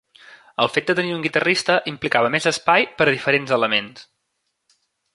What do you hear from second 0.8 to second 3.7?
de tenir un guitarrista implicava més espai per a diferents